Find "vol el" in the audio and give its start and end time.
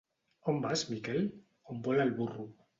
1.91-2.19